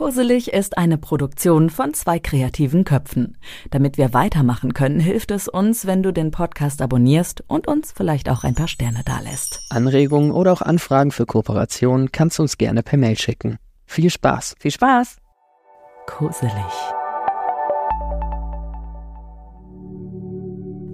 [0.00, 3.36] Kurselig ist eine Produktion von zwei kreativen Köpfen.
[3.70, 8.30] Damit wir weitermachen können, hilft es uns, wenn du den Podcast abonnierst und uns vielleicht
[8.30, 9.60] auch ein paar Sterne dalässt.
[9.68, 13.58] Anregungen oder auch Anfragen für Kooperationen kannst du uns gerne per Mail schicken.
[13.84, 14.54] Viel Spaß!
[14.58, 15.18] Viel Spaß!
[16.06, 16.54] Kurselig.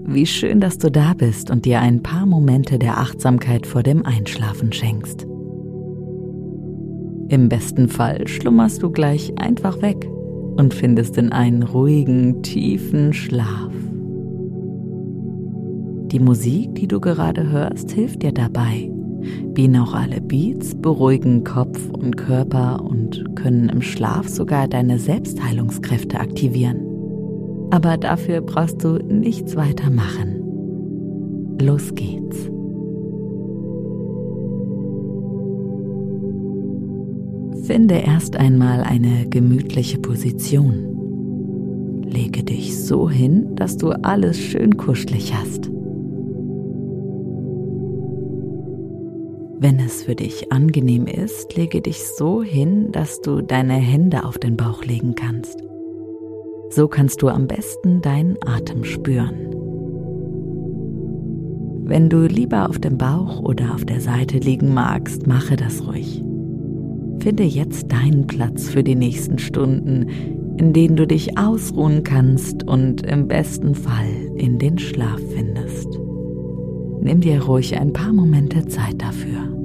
[0.04, 4.04] Wie schön, dass du da bist und dir ein paar Momente der Achtsamkeit vor dem
[4.04, 5.29] Einschlafen schenkst.
[7.29, 10.09] Im besten Fall schlummerst du gleich einfach weg
[10.56, 13.73] und findest in einen ruhigen, tiefen Schlaf.
[16.12, 18.91] Die Musik, die du gerade hörst, hilft dir dabei.
[19.55, 26.80] Binaurale Beats beruhigen Kopf und Körper und können im Schlaf sogar deine Selbstheilungskräfte aktivieren.
[27.70, 31.56] Aber dafür brauchst du nichts weiter machen.
[31.61, 32.50] Los geht's.
[37.66, 42.05] Finde erst einmal eine gemütliche Position.
[42.05, 45.69] Lege dich so hin, dass du alles schön kuschelig hast.
[49.58, 54.39] Wenn es für dich angenehm ist, lege dich so hin, dass du deine Hände auf
[54.39, 55.61] den Bauch legen kannst.
[56.70, 59.34] So kannst du am besten deinen Atem spüren.
[61.83, 66.23] Wenn du lieber auf dem Bauch oder auf der Seite liegen magst, mache das ruhig.
[67.27, 70.06] Finde jetzt deinen Platz für die nächsten Stunden,
[70.58, 75.88] in denen du dich ausruhen kannst und im besten Fall in den Schlaf findest.
[77.00, 79.55] Nimm dir ruhig ein paar Momente Zeit dafür.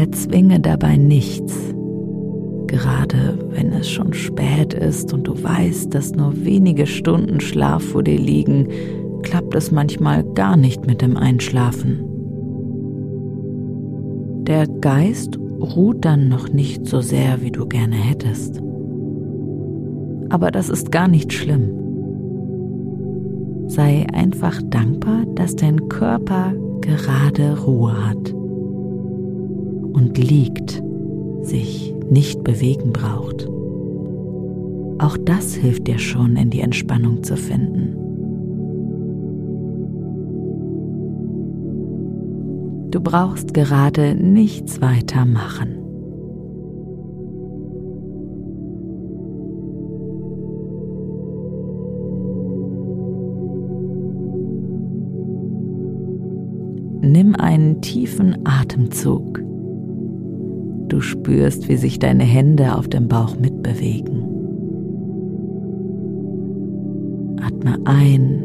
[0.00, 1.54] Erzwinge dabei nichts.
[2.68, 8.02] Gerade wenn es schon spät ist und du weißt, dass nur wenige Stunden Schlaf vor
[8.02, 8.66] dir liegen,
[9.22, 12.02] klappt es manchmal gar nicht mit dem Einschlafen.
[14.44, 18.58] Der Geist ruht dann noch nicht so sehr, wie du gerne hättest.
[20.30, 21.74] Aber das ist gar nicht schlimm.
[23.66, 28.39] Sei einfach dankbar, dass dein Körper gerade Ruhe hat
[29.92, 30.82] und liegt,
[31.42, 33.48] sich nicht bewegen braucht.
[34.98, 37.96] Auch das hilft dir schon, in die Entspannung zu finden.
[42.90, 45.76] Du brauchst gerade nichts weiter machen.
[57.00, 59.40] Nimm einen tiefen Atemzug
[61.00, 64.26] Spürst, wie sich deine Hände auf dem Bauch mitbewegen.
[67.42, 68.44] Atme ein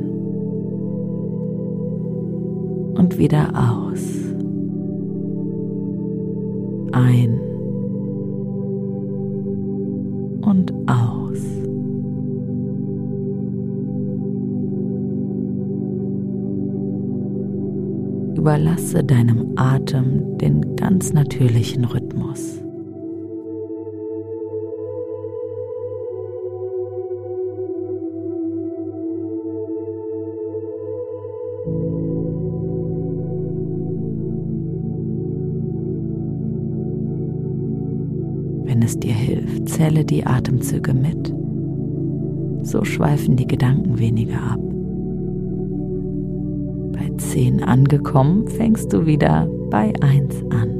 [2.96, 4.04] und wieder aus.
[6.92, 7.40] Ein
[18.46, 22.62] Überlasse deinem Atem den ganz natürlichen Rhythmus.
[38.64, 41.34] Wenn es dir hilft, zähle die Atemzüge mit.
[42.62, 44.75] So schweifen die Gedanken weniger ab.
[47.18, 50.75] 10 angekommen, fängst du wieder bei 1 an.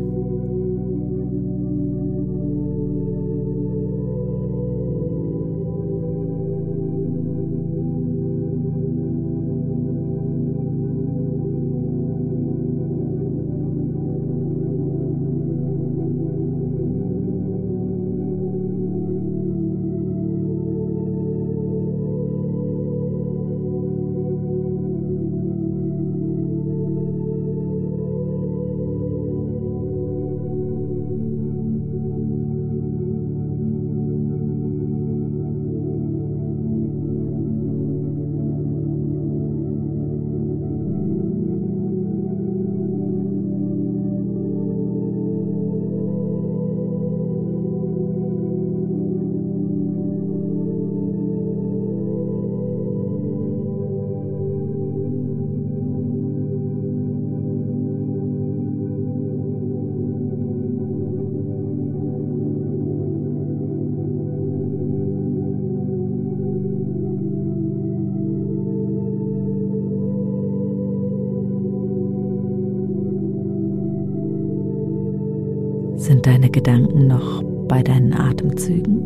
[76.26, 79.00] Deine Gedanken noch bei deinen Atemzügen?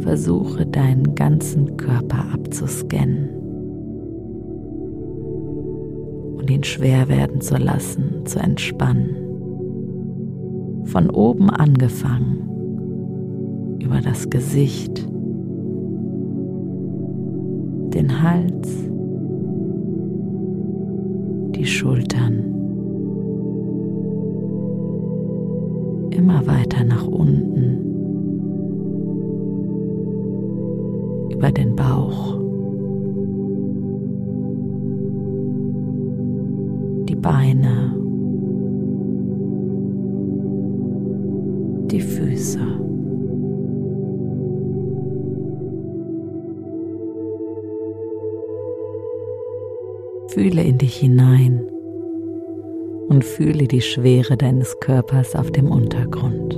[0.00, 3.28] Versuche deinen ganzen Körper abzuscannen
[6.38, 9.16] und ihn schwer werden zu lassen, zu entspannen.
[10.84, 12.38] Von oben angefangen,
[13.82, 15.06] über das Gesicht,
[17.92, 18.89] den Hals,
[21.60, 22.38] die Schultern,
[26.10, 27.76] immer weiter nach unten,
[31.30, 32.38] über den Bauch,
[37.06, 37.94] die Beine,
[41.90, 42.89] die Füße.
[50.32, 51.60] Fühle in dich hinein
[53.08, 56.54] und fühle die Schwere deines Körpers auf dem Untergrund.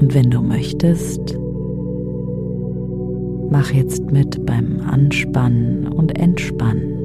[0.00, 1.38] Und wenn du möchtest,
[3.50, 6.95] mach jetzt mit beim Anspannen und Entspannen.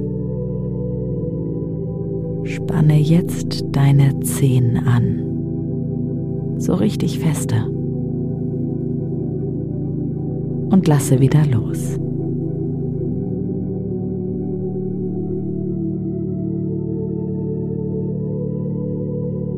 [2.52, 7.56] Spanne jetzt deine Zehen an, so richtig feste.
[10.70, 11.98] Und lasse wieder los.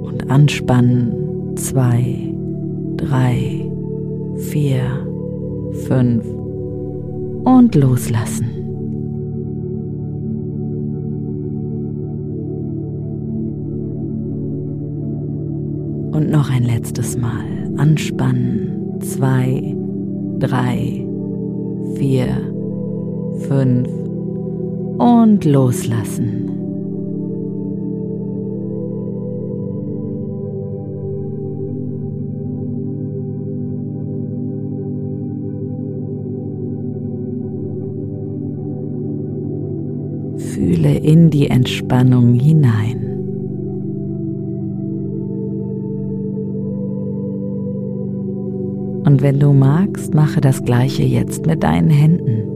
[0.03, 2.31] Und anspannen zwei,
[2.97, 3.71] drei,
[4.37, 4.83] vier,
[5.87, 6.25] fünf
[7.43, 8.62] und loslassen.
[16.13, 17.43] Und noch ein letztes Mal.
[17.77, 18.99] Anspannen.
[19.01, 19.75] Zwei,
[20.37, 21.03] drei,
[21.95, 22.27] vier,
[23.47, 23.89] fünf
[24.99, 26.51] und loslassen.
[40.37, 43.12] Fühle in die Entspannung hinein.
[49.05, 52.49] Und wenn du magst, mache das gleiche jetzt mit deinen Händen.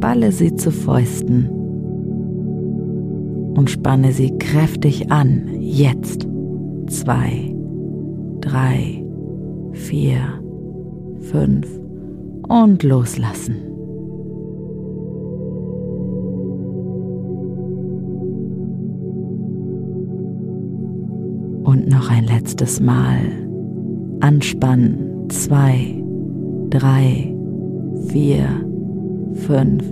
[0.00, 1.48] Balle sie zu Fäusten
[3.56, 5.48] und spanne sie kräftig an.
[5.60, 6.26] Jetzt.
[6.86, 7.54] Zwei,
[8.40, 9.04] drei,
[9.72, 10.20] vier,
[11.20, 11.68] fünf
[12.48, 13.67] und loslassen.
[21.88, 23.20] Noch ein letztes Mal.
[24.20, 25.30] Anspannen.
[25.30, 26.02] Zwei,
[26.68, 27.34] drei,
[28.08, 28.46] vier,
[29.32, 29.84] fünf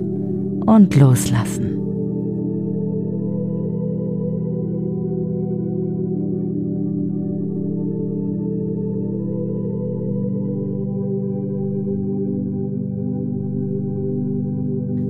[0.67, 1.73] und loslassen.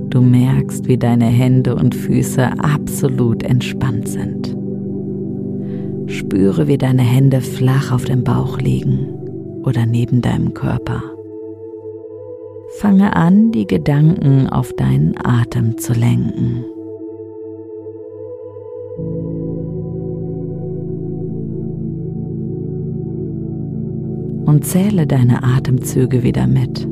[0.09, 4.66] Du merkst, wie deine Hände und Füße absolut entspannt sind.
[6.07, 9.09] Spüre, wie deine Hände flach auf dem Bauch liegen
[9.63, 11.03] oder neben deinem Körper.
[12.79, 16.63] Fange an, die Gedanken auf deinen Atem zu lenken.
[24.45, 26.87] Und zähle deine Atemzüge wieder mit.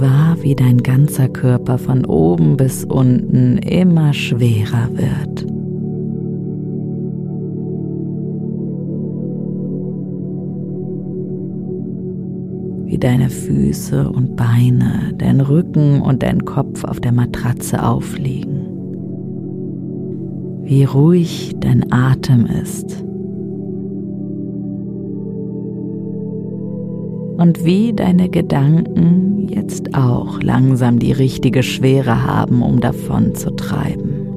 [0.00, 5.46] Wahr, wie dein ganzer Körper von oben bis unten immer schwerer wird.
[12.86, 18.66] Wie deine Füße und Beine, dein Rücken und dein Kopf auf der Matratze aufliegen.
[20.64, 23.04] Wie ruhig dein Atem ist.
[27.40, 34.29] Und wie deine Gedanken jetzt auch langsam die richtige Schwere haben, um davon zu treiben.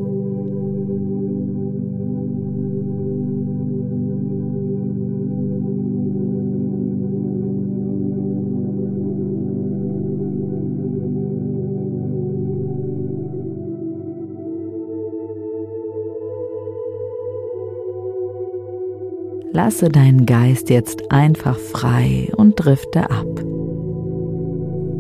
[19.54, 23.28] Lasse deinen Geist jetzt einfach frei und drifte ab.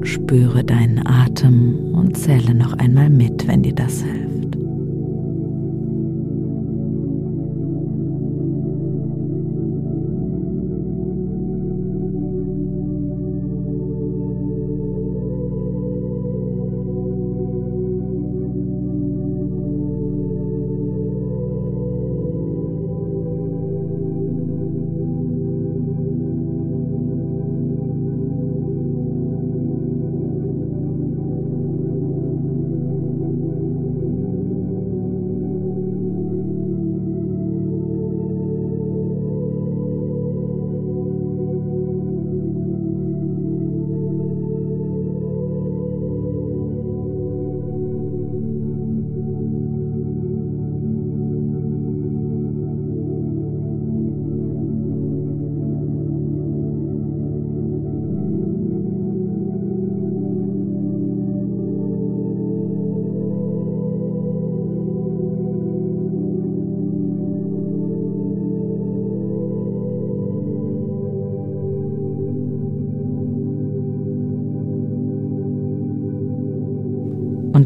[0.03, 4.22] Spüre deinen Atem und zähle noch einmal mit, wenn dir das hilft.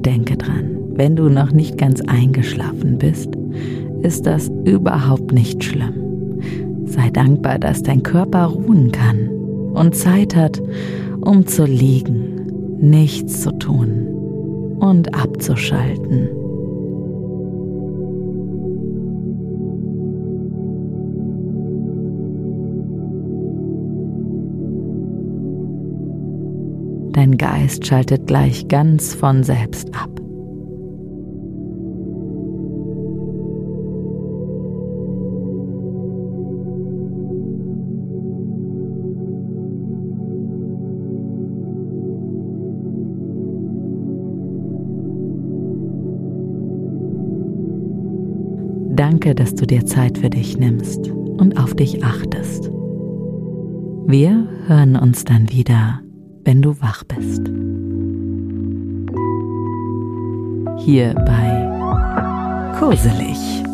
[0.07, 3.31] Denke dran, wenn du noch nicht ganz eingeschlafen bist,
[4.03, 6.39] ist das überhaupt nicht schlimm.
[6.85, 9.27] Sei dankbar, dass dein Körper ruhen kann
[9.73, 10.61] und Zeit hat,
[11.19, 16.29] um zu liegen, nichts zu tun und abzuschalten.
[27.17, 30.11] Dein Geist schaltet gleich ganz von selbst ab.
[48.95, 52.69] Danke, dass du dir Zeit für dich nimmst und auf dich achtest.
[54.05, 56.01] Wir hören uns dann wieder
[56.47, 57.41] wenn du wach bist.
[60.85, 63.66] Hier bei Koselig.